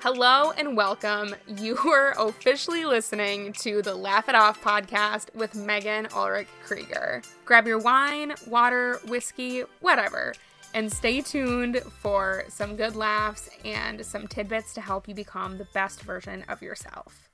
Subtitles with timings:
[0.00, 1.34] Hello and welcome.
[1.48, 7.20] You are officially listening to the Laugh It Off podcast with Megan Ulrich Krieger.
[7.44, 10.34] Grab your wine, water, whiskey, whatever,
[10.72, 15.66] and stay tuned for some good laughs and some tidbits to help you become the
[15.74, 17.28] best version of yourself.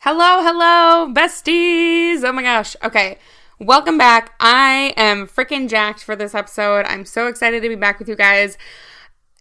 [0.00, 2.24] Hello, hello, besties.
[2.24, 2.76] Oh my gosh.
[2.84, 3.18] Okay.
[3.58, 4.34] Welcome back.
[4.38, 6.84] I am freaking jacked for this episode.
[6.84, 8.58] I'm so excited to be back with you guys.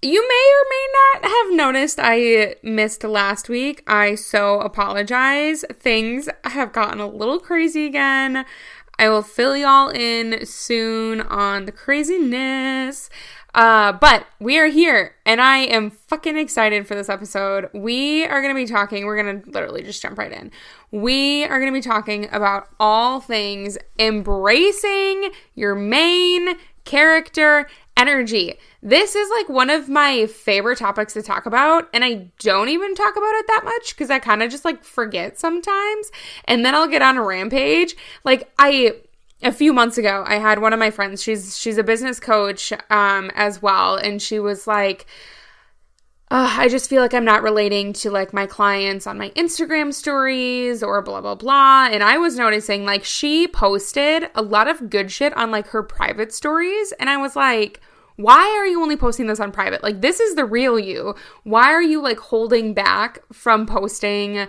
[0.05, 3.81] You may or may not have noticed I missed last week.
[3.87, 5.65] I so apologize.
[5.79, 8.45] Things have gotten a little crazy again.
[8.99, 13.09] I will fill y'all in soon on the craziness.
[13.55, 17.71] Uh, but we are here and I am fucking excited for this episode.
[17.73, 20.51] We are going to be talking, we're going to literally just jump right in.
[20.91, 27.67] We are going to be talking about all things embracing your main character
[27.98, 28.55] energy.
[28.82, 32.96] This is like one of my favorite topics to talk about, and I don't even
[32.96, 36.12] talk about it that much because I kind of just like forget sometimes,
[36.46, 37.96] and then I'll get on a rampage.
[38.24, 38.96] Like, I
[39.43, 42.71] a few months ago i had one of my friends she's she's a business coach
[42.90, 45.05] um as well and she was like
[46.31, 49.93] uh, I just feel like I'm not relating to like my clients on my Instagram
[49.93, 51.87] stories or blah blah blah.
[51.91, 55.84] And I was noticing like she posted a lot of good shit on like her
[55.84, 57.79] private stories, and I was like,
[58.15, 59.84] why are you only posting this on private?
[59.84, 61.15] Like this is the real you.
[61.43, 64.47] Why are you like holding back from posting?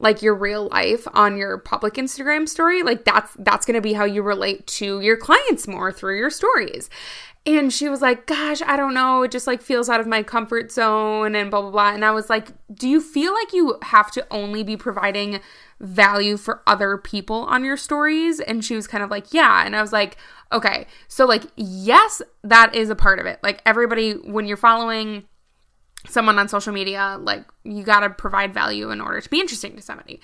[0.00, 3.92] like your real life on your public Instagram story, like that's that's going to be
[3.92, 6.88] how you relate to your clients more through your stories.
[7.46, 10.22] And she was like, "Gosh, I don't know, it just like feels out of my
[10.22, 13.78] comfort zone and blah blah blah." And I was like, "Do you feel like you
[13.82, 15.40] have to only be providing
[15.80, 19.74] value for other people on your stories?" And she was kind of like, "Yeah." And
[19.74, 20.18] I was like,
[20.52, 20.86] "Okay.
[21.08, 23.38] So like, yes, that is a part of it.
[23.42, 25.24] Like everybody when you're following
[26.06, 29.76] someone on social media, like you got to provide value in order to be interesting
[29.76, 30.20] to somebody.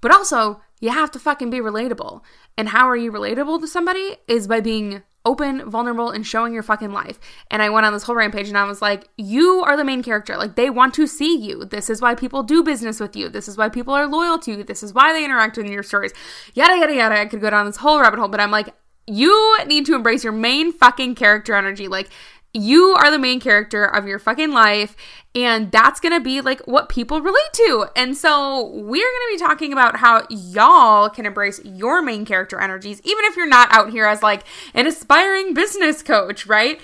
[0.00, 2.20] But also, you have to fucking be relatable.
[2.58, 6.62] And how are you relatable to somebody is by being open, vulnerable, and showing your
[6.62, 7.18] fucking life.
[7.50, 10.02] And I went on this whole rampage and I was like, you are the main
[10.02, 10.36] character.
[10.36, 11.64] Like, they want to see you.
[11.64, 13.28] This is why people do business with you.
[13.28, 14.64] This is why people are loyal to you.
[14.64, 16.12] This is why they interact with your stories.
[16.54, 17.20] Yada, yada, yada.
[17.20, 18.74] I could go down this whole rabbit hole, but I'm like,
[19.06, 21.88] you need to embrace your main fucking character energy.
[21.88, 22.10] Like,
[22.54, 24.96] you are the main character of your fucking life
[25.34, 27.86] and that's going to be like what people relate to.
[27.96, 32.60] And so we're going to be talking about how y'all can embrace your main character
[32.60, 36.80] energies even if you're not out here as like an aspiring business coach, right?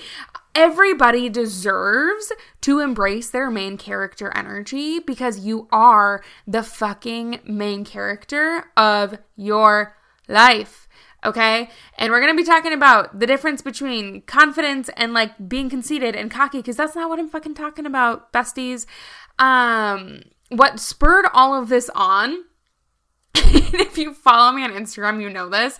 [0.53, 2.33] Everybody deserves
[2.63, 9.97] to embrace their main character energy because you are the fucking main character of your
[10.27, 10.80] life
[11.25, 11.71] okay?
[11.99, 16.31] And we're gonna be talking about the difference between confidence and like being conceited and
[16.31, 18.87] cocky, because that's not what I'm fucking talking about, besties.
[19.39, 22.45] Um, what spurred all of this on,
[23.35, 25.79] if you follow me on Instagram, you know this,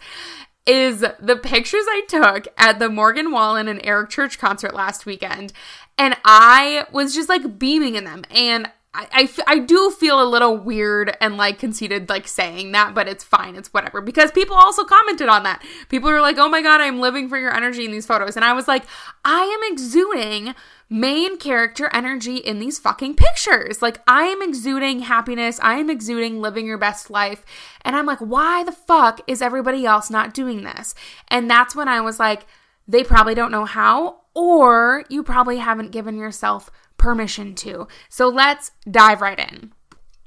[0.67, 5.53] is the pictures I took at the Morgan Wallen and Eric Church concert last weekend.
[5.99, 8.25] And I was just like beaming in them.
[8.31, 12.93] And I, I, I do feel a little weird and like conceited like saying that,
[12.93, 13.55] but it's fine.
[13.55, 14.01] It's whatever.
[14.01, 15.63] Because people also commented on that.
[15.89, 18.35] People are like, oh my God, I'm living for your energy in these photos.
[18.35, 18.85] And I was like,
[19.25, 20.57] I am exuding
[20.89, 23.81] main character energy in these fucking pictures.
[23.81, 25.61] Like, I am exuding happiness.
[25.63, 27.45] I am exuding living your best life.
[27.83, 30.97] And I'm like, why the fuck is everybody else not doing this?
[31.29, 32.45] And that's when I was like,
[32.89, 37.89] they probably don't know how, or you probably haven't given yourself permission to.
[38.09, 39.73] So let's dive right in.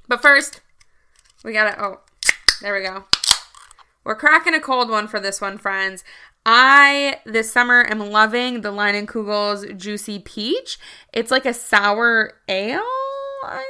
[0.07, 0.61] But first,
[1.43, 2.01] we gotta, oh,
[2.61, 3.05] there we go.
[4.03, 6.03] We're cracking a cold one for this one, friends.
[6.45, 10.77] I this summer am loving the Leinenkugel's Juicy Peach.
[11.13, 12.81] It's like a sour ale.
[13.45, 13.63] I,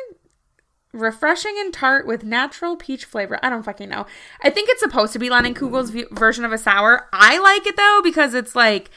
[0.92, 3.40] refreshing and tart with natural peach flavor.
[3.44, 4.06] I don't fucking know.
[4.42, 7.10] I think it's supposed to be Leinenkugel's v- version of a sour.
[7.12, 8.90] I like it though because it's like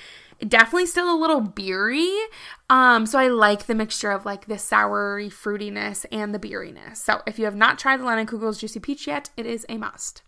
[0.47, 2.13] definitely still a little beery.
[2.69, 7.03] Um, so I like the mixture of like the soury fruitiness and the beeriness.
[7.03, 10.23] So if you have not tried the Leinenkugel's Juicy Peach yet, it is a must.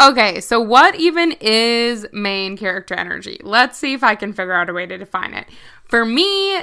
[0.00, 3.38] Okay, so what even is main character energy?
[3.42, 5.46] Let's see if I can figure out a way to define it.
[5.84, 6.62] For me,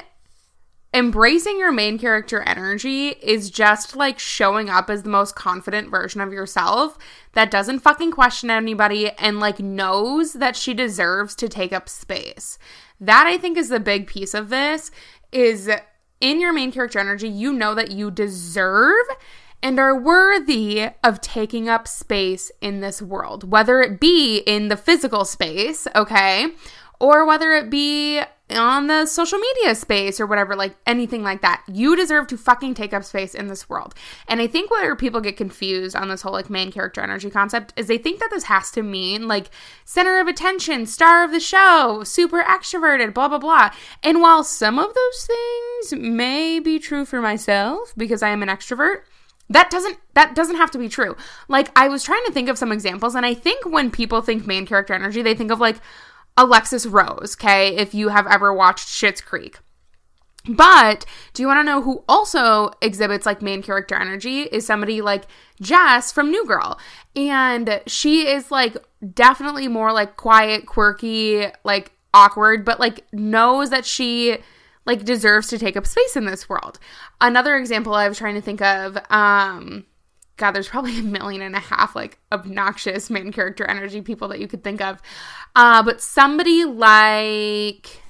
[0.98, 6.22] embracing your main character energy is just like showing up as the most confident version
[6.22, 6.98] of yourself
[7.34, 12.58] that doesn't fucking question anybody and like knows that she deserves to take up space.
[13.00, 14.90] That I think is the big piece of this
[15.32, 15.70] is
[16.20, 19.06] in your main character energy, you know that you deserve
[19.62, 24.78] and are worthy of taking up space in this world, whether it be in the
[24.78, 26.48] physical space, okay,
[27.00, 31.64] or whether it be on the social media space or whatever, like anything like that.
[31.68, 33.94] You deserve to fucking take up space in this world.
[34.28, 37.74] And I think where people get confused on this whole like main character energy concept
[37.76, 39.50] is they think that this has to mean like
[39.84, 43.72] center of attention, star of the show, super extroverted, blah, blah, blah.
[44.04, 48.50] And while some of those things may be true for myself because I am an
[48.50, 49.02] extrovert,
[49.50, 51.16] that doesn't that doesn't have to be true.
[51.48, 54.46] Like I was trying to think of some examples and I think when people think
[54.46, 55.78] main character energy, they think of like
[56.38, 59.60] Alexis Rose, okay, if you have ever watched Schitt's Creek.
[60.48, 64.44] But do you want to know who also exhibits like main character energy?
[64.44, 65.26] Is somebody like
[65.62, 66.80] Jess from New Girl.
[67.16, 68.78] And she is like
[69.14, 74.38] definitely more like quiet, quirky, like awkward, but like knows that she
[74.86, 76.80] like deserves to take up space in this world.
[77.20, 79.86] Another example I was trying to think of, um,
[80.38, 84.40] God, there's probably a million and a half like obnoxious main character energy people that
[84.40, 85.02] you could think of.
[85.56, 88.02] Uh, but somebody like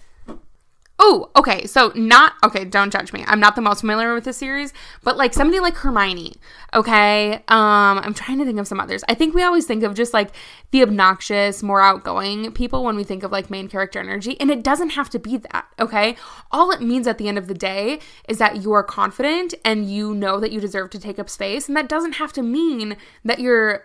[1.00, 1.68] Oh, okay.
[1.68, 3.24] So not okay, don't judge me.
[3.28, 4.74] I'm not the most familiar with the series,
[5.04, 6.34] but like somebody like Hermione.
[6.74, 7.36] Okay.
[7.48, 9.04] Um I'm trying to think of some others.
[9.08, 10.32] I think we always think of just like
[10.72, 14.64] the obnoxious, more outgoing people when we think of like main character energy, and it
[14.64, 16.18] doesn't have to be that, okay?
[16.52, 19.90] All it means at the end of the day is that you are confident and
[19.90, 22.98] you know that you deserve to take up space, and that doesn't have to mean
[23.24, 23.84] that you're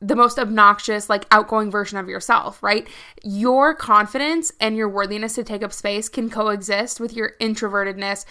[0.00, 2.86] the most obnoxious, like outgoing version of yourself, right?
[3.22, 8.24] Your confidence and your worthiness to take up space can coexist with your introvertedness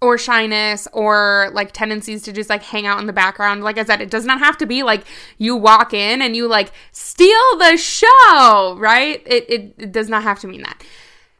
[0.00, 3.62] or shyness or like tendencies to just like hang out in the background.
[3.62, 5.04] Like I said, it does not have to be like
[5.38, 9.22] you walk in and you like steal the show, right?
[9.26, 10.82] It, it, it does not have to mean that.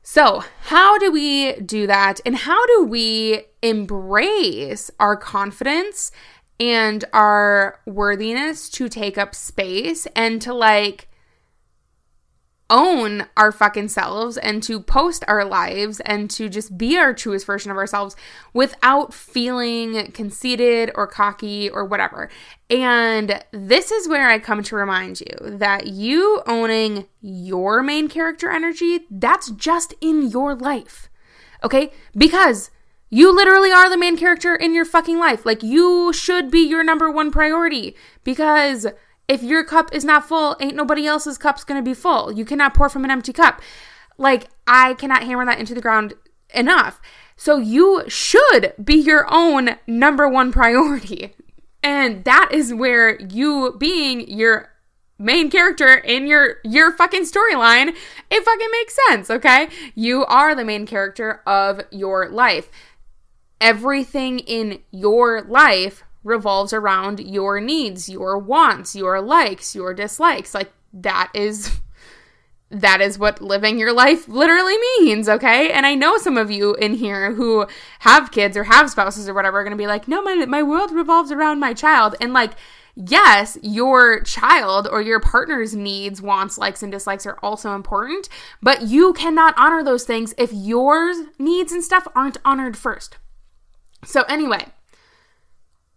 [0.05, 2.21] So, how do we do that?
[2.27, 6.11] And how do we embrace our confidence
[6.63, 11.09] and our worthiness to take up space and to like
[12.71, 17.45] own our fucking selves and to post our lives and to just be our truest
[17.47, 18.15] version of ourselves
[18.55, 22.31] without feeling conceited or cocky or whatever.
[22.71, 28.51] And this is where I come to remind you that you owning your main character
[28.51, 31.11] energy, that's just in your life.
[31.65, 31.91] Okay?
[32.17, 32.71] Because
[33.15, 35.45] you literally are the main character in your fucking life.
[35.45, 37.95] Like, you should be your number one priority
[38.25, 38.87] because
[39.29, 42.33] if your cup is not full, ain't nobody else's cup's gonna be full.
[42.33, 43.61] You cannot pour from an empty cup.
[44.17, 46.15] Like, I cannot hammer that into the ground
[46.55, 47.03] enough.
[47.37, 51.35] So, you should be your own number one priority.
[51.85, 54.71] And that is where you being your
[55.19, 57.95] main character in your your fucking storyline,
[58.31, 59.69] it fucking makes sense, okay?
[59.97, 62.71] You are the main character of your life
[63.63, 70.55] everything in your life revolves around your needs, your wants, your likes, your dislikes.
[70.55, 71.81] Like that is
[72.71, 75.71] that is what living your life literally means, okay?
[75.71, 77.67] And I know some of you in here who
[78.01, 80.63] have kids or have spouses or whatever are going to be like, "No, my my
[80.63, 82.53] world revolves around my child." And like
[82.95, 88.29] yes, your child or your partner's needs, wants, likes, and dislikes are also important,
[88.61, 93.17] but you cannot honor those things if your needs and stuff aren't honored first.
[94.05, 94.67] So, anyway,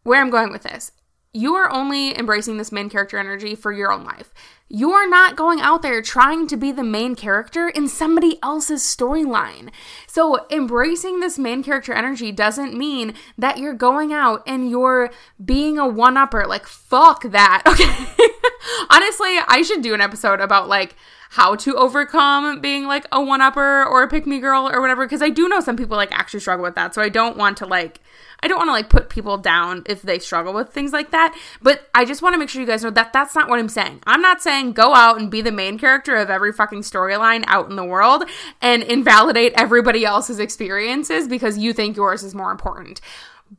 [0.04, 0.92] where I'm going with this,
[1.36, 4.34] you are only embracing this main character energy for your own life.
[4.69, 8.81] You are not going out there trying to be the main character in somebody else's
[8.83, 9.69] storyline.
[10.16, 15.10] So, embracing this main character energy doesn't mean that you're going out and you're
[15.44, 16.45] being a one upper.
[16.48, 17.64] Like, fuck that.
[17.76, 17.92] Okay.
[18.90, 20.95] Honestly, I should do an episode about like
[21.31, 25.06] how to overcome being like a one upper or a pick me girl or whatever
[25.06, 26.95] because I do know some people like actually struggle with that.
[26.95, 28.00] So I don't want to like
[28.42, 31.38] I don't want to like put people down if they struggle with things like that,
[31.62, 33.69] but I just want to make sure you guys know that that's not what I'm
[33.69, 34.02] saying.
[34.06, 37.69] I'm not saying go out and be the main character of every fucking storyline out
[37.69, 38.24] in the world
[38.62, 39.54] and invalidate
[40.06, 43.02] else's experiences because you think yours is more important.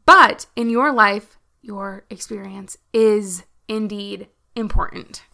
[0.05, 5.25] But in your life, your experience is indeed important.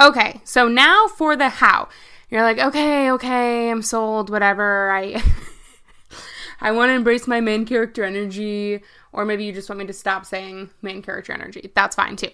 [0.00, 1.88] Okay, so now for the how.
[2.30, 4.90] You're like, okay, okay, I'm sold, whatever.
[4.90, 5.22] I
[6.60, 8.80] I want to embrace my main character energy,
[9.12, 11.70] or maybe you just want me to stop saying main character energy.
[11.74, 12.30] That's fine too.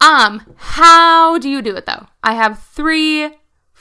[0.00, 2.06] Um, how do you do it though?
[2.22, 3.30] I have three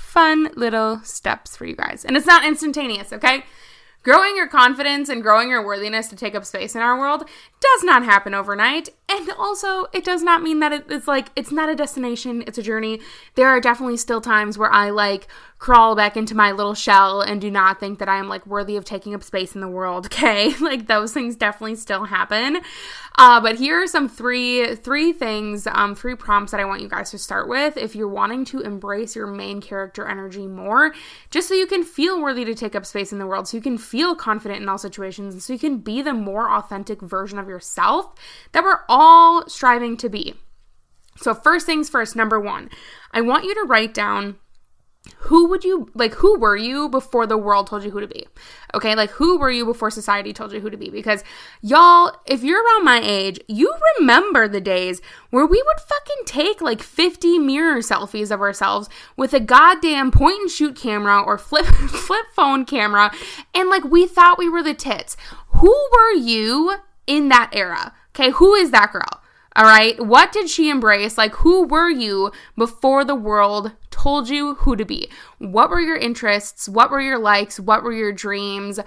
[0.08, 2.06] fun little steps for you guys.
[2.06, 3.44] And it's not instantaneous, okay?
[4.04, 7.28] Growing your confidence and growing your worthiness to take up space in our world
[7.60, 8.88] does not happen overnight.
[9.10, 12.64] And also, it does not mean that it's like, it's not a destination, it's a
[12.64, 13.02] journey.
[13.36, 15.28] There are definitely still times where I like
[15.60, 18.76] crawl back into my little shell and do not think that I am like worthy
[18.76, 20.56] of taking up space in the world, okay?
[20.58, 22.60] like those things definitely still happen.
[23.18, 26.88] Uh, but here are some three three things, um, three prompts that I want you
[26.88, 30.94] guys to start with if you're wanting to embrace your main character energy more,
[31.32, 33.64] just so you can feel worthy to take up space in the world, so you
[33.64, 37.40] can feel confident in all situations, and so you can be the more authentic version
[37.40, 38.14] of yourself
[38.52, 40.36] that we're all striving to be.
[41.16, 42.70] So, first things first, number one,
[43.12, 44.38] I want you to write down
[45.20, 48.28] who would you like who were you before the world told you who to be
[48.74, 51.24] okay like who were you before society told you who to be because
[51.62, 56.62] y'all if you're around my age you remember the days where we would fucking take
[56.62, 61.66] like 50 mirror selfies of ourselves with a goddamn point and shoot camera or flip
[61.90, 63.12] flip phone camera
[63.54, 65.18] and like we thought we were the tits
[65.50, 69.22] who were you in that era okay who is that girl
[69.58, 70.00] all right.
[70.00, 71.18] What did she embrace?
[71.18, 73.72] Like, who were you before the world
[74.08, 75.10] told you who to be?
[75.38, 76.70] What were your interests?
[76.70, 77.60] What were your likes?
[77.60, 78.80] What were your dreams?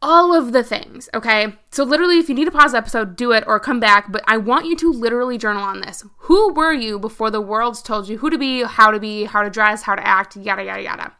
[0.00, 1.08] All of the things.
[1.12, 1.54] Okay.
[1.72, 4.12] So, literally, if you need to pause the episode, do it or come back.
[4.12, 6.04] But I want you to literally journal on this.
[6.28, 9.42] Who were you before the world told you who to be, how to be, how
[9.42, 11.12] to dress, how to act, yada, yada, yada.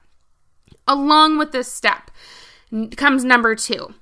[0.86, 2.08] Along with this step
[2.96, 3.94] comes number two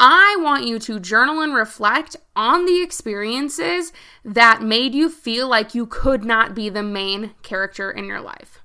[0.00, 3.92] I want you to journal and reflect on the experiences
[4.24, 8.60] that made you feel like you could not be the main character in your life.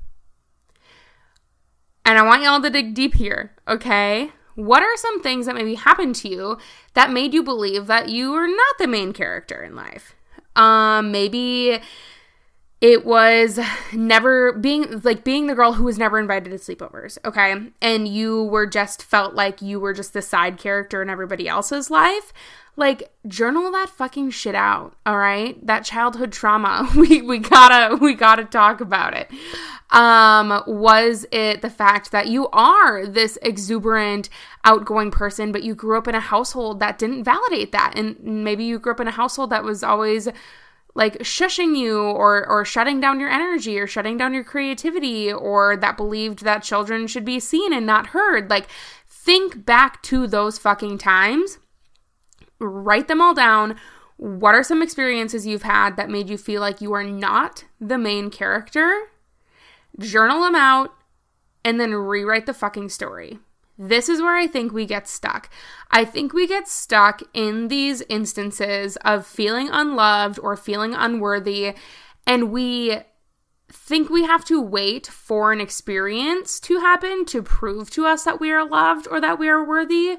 [2.05, 4.31] And I want y'all to dig deep here, okay?
[4.55, 6.57] What are some things that maybe happened to you
[6.93, 10.15] that made you believe that you were not the main character in life?
[10.55, 11.79] Um, maybe
[12.83, 13.61] it was
[13.93, 17.55] never being like being the girl who was never invited to sleepovers, okay?
[17.81, 21.89] And you were just felt like you were just the side character in everybody else's
[21.89, 22.33] life.
[22.75, 25.65] Like journal that fucking shit out, all right?
[25.65, 26.89] That childhood trauma.
[26.95, 29.31] We we gotta we gotta talk about it.
[29.89, 34.27] Um, was it the fact that you are this exuberant,
[34.65, 38.65] outgoing person, but you grew up in a household that didn't validate that, and maybe
[38.65, 40.27] you grew up in a household that was always
[40.95, 45.75] like shushing you or or shutting down your energy or shutting down your creativity or
[45.77, 48.49] that believed that children should be seen and not heard.
[48.49, 48.67] Like
[49.07, 51.57] think back to those fucking times.
[52.59, 53.75] Write them all down.
[54.17, 57.97] What are some experiences you've had that made you feel like you are not the
[57.97, 59.09] main character?
[59.99, 60.93] Journal them out
[61.65, 63.39] and then rewrite the fucking story
[63.77, 65.49] this is where I think we get stuck.
[65.89, 71.75] I think we get stuck in these instances of feeling unloved or feeling unworthy,
[72.27, 72.99] and we
[73.71, 78.39] think we have to wait for an experience to happen to prove to us that
[78.39, 80.17] we are loved or that we are worthy.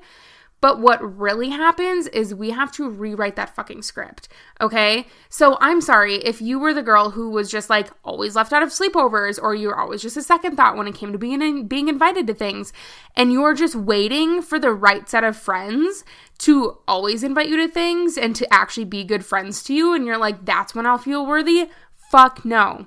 [0.65, 4.29] But what really happens is we have to rewrite that fucking script.
[4.63, 5.07] Okay.
[5.29, 8.63] So I'm sorry if you were the girl who was just like always left out
[8.63, 11.67] of sleepovers or you're always just a second thought when it came to being in,
[11.67, 12.73] being invited to things
[13.15, 16.03] and you're just waiting for the right set of friends
[16.39, 20.07] to always invite you to things and to actually be good friends to you and
[20.07, 21.69] you're like that's when I'll feel worthy.
[22.11, 22.87] Fuck no.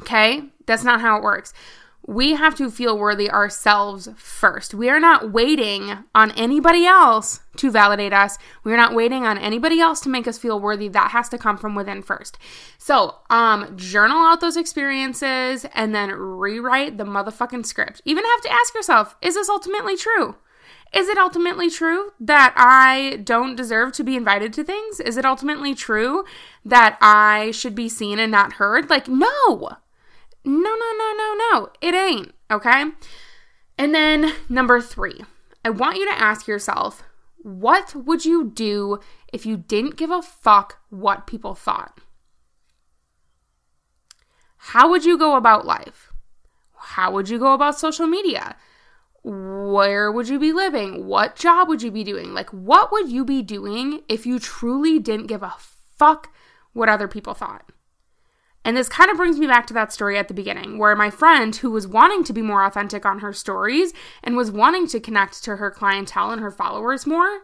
[0.00, 0.50] Okay?
[0.66, 1.54] That's not how it works
[2.06, 4.74] we have to feel worthy ourselves first.
[4.74, 8.36] We are not waiting on anybody else to validate us.
[8.62, 10.88] We're not waiting on anybody else to make us feel worthy.
[10.88, 12.36] That has to come from within first.
[12.76, 18.02] So, um, journal out those experiences and then rewrite the motherfucking script.
[18.04, 20.36] Even have to ask yourself, is this ultimately true?
[20.92, 25.00] Is it ultimately true that I don't deserve to be invited to things?
[25.00, 26.24] Is it ultimately true
[26.64, 28.90] that I should be seen and not heard?
[28.90, 29.78] Like, no.
[30.44, 31.68] No, no, no, no, no.
[31.80, 32.34] It ain't.
[32.50, 32.84] Okay.
[33.78, 35.20] And then number three,
[35.64, 37.02] I want you to ask yourself,
[37.42, 39.00] what would you do
[39.32, 42.00] if you didn't give a fuck what people thought?
[44.56, 46.10] How would you go about life?
[46.76, 48.56] How would you go about social media?
[49.22, 51.06] Where would you be living?
[51.06, 52.32] What job would you be doing?
[52.34, 55.54] Like, what would you be doing if you truly didn't give a
[55.96, 56.30] fuck
[56.72, 57.70] what other people thought?
[58.64, 61.10] And this kind of brings me back to that story at the beginning, where my
[61.10, 63.92] friend, who was wanting to be more authentic on her stories
[64.22, 67.40] and was wanting to connect to her clientele and her followers more,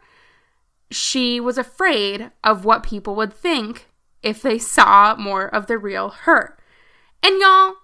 [0.91, 3.87] she was afraid of what people would think
[4.23, 6.57] if they saw more of the real her.
[7.23, 7.75] And y'all,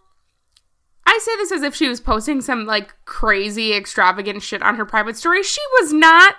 [1.05, 4.87] I say this as if she was posting some like crazy, extravagant shit on her
[4.87, 5.43] private story.
[5.43, 6.37] She was not.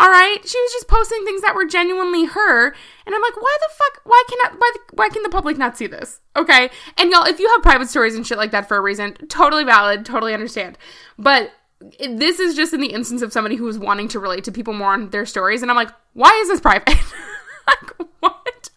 [0.00, 3.56] All right, she was just posting things that were genuinely her, and I'm like, why
[3.60, 4.00] the fuck?
[4.04, 4.58] Why cannot?
[4.58, 4.70] Why?
[4.72, 6.20] The, why can the public not see this?
[6.34, 9.12] Okay, and y'all, if you have private stories and shit like that for a reason,
[9.28, 10.78] totally valid, totally understand.
[11.18, 11.52] But
[12.00, 14.72] this is just in the instance of somebody who is wanting to relate to people
[14.72, 16.88] more on their stories, and I'm like, why is this private?
[17.66, 18.70] like, what?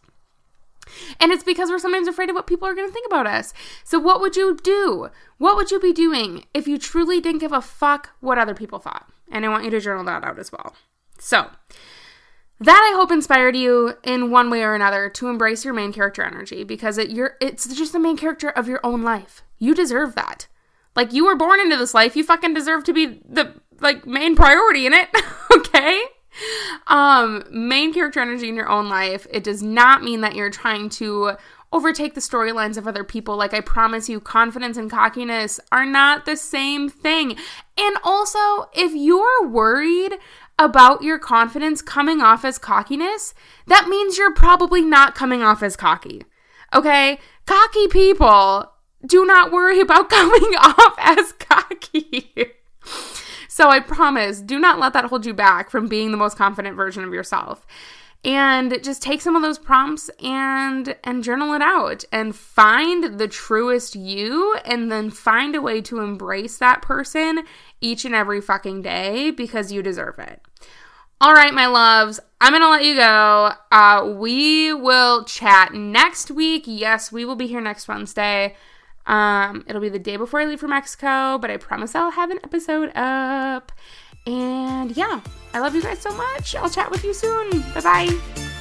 [1.22, 3.54] And it's because we're sometimes afraid of what people are going to think about us.
[3.86, 5.08] So, what would you do?
[5.38, 8.80] What would you be doing if you truly didn't give a fuck what other people
[8.80, 9.08] thought?
[9.32, 10.76] And I want you to journal that out as well.
[11.20, 11.50] So,
[12.60, 16.24] that I hope inspired you in one way or another to embrace your main character
[16.24, 19.44] energy because it it's just the main character of your own life.
[19.60, 20.48] You deserve that.
[20.96, 24.36] Like you were born into this life, you fucking deserve to be the like main
[24.36, 25.10] priority in it,
[25.58, 26.04] okay?
[26.88, 29.28] Um main character energy in your own life.
[29.30, 31.36] It does not mean that you're trying to
[31.74, 33.36] overtake the storylines of other people.
[33.36, 37.36] Like I promise you, confidence and cockiness are not the same thing.
[37.78, 40.14] And also, if you're worried
[40.60, 43.34] about your confidence coming off as cockiness,
[43.68, 46.24] that means you're probably not coming off as cocky.
[46.74, 47.20] Okay?
[47.46, 48.72] Cocky people
[49.06, 52.34] do not worry about coming off as cocky.
[53.48, 56.76] so I promise, do not let that hold you back from being the most confident
[56.76, 57.66] version of yourself.
[58.26, 63.28] And just take some of those prompts and and journal it out and find the
[63.28, 67.44] truest you and then find a way to embrace that person
[67.82, 70.42] each and every fucking day because you deserve it.
[71.20, 73.52] All right, my loves, I'm to let you go.
[73.72, 76.64] Uh, we will chat next week.
[76.66, 78.56] Yes, we will be here next Wednesday.
[79.06, 82.30] Um, it'll be the day before I leave for Mexico, but I promise I'll have
[82.30, 83.72] an episode up.
[84.26, 85.22] And yeah,
[85.54, 86.56] I love you guys so much.
[86.56, 87.62] I'll chat with you soon.
[87.74, 88.53] Bye bye.